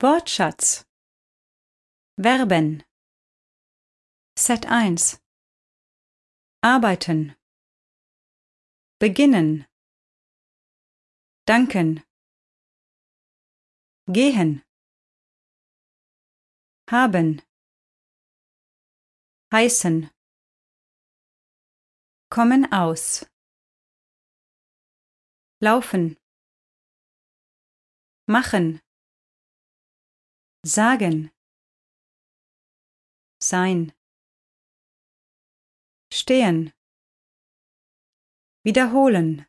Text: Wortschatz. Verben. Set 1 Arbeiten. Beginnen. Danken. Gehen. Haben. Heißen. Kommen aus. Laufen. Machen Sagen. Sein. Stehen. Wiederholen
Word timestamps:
Wortschatz. 0.00 0.86
Verben. 2.14 2.84
Set 4.38 4.64
1 4.66 5.20
Arbeiten. 6.62 7.34
Beginnen. 9.00 9.66
Danken. 11.46 12.04
Gehen. 14.06 14.62
Haben. 16.88 17.42
Heißen. 19.52 20.10
Kommen 22.30 22.72
aus. 22.72 23.26
Laufen. 25.60 26.16
Machen 28.28 28.80
Sagen. 30.68 31.30
Sein. 33.42 33.92
Stehen. 36.12 36.74
Wiederholen 38.64 39.47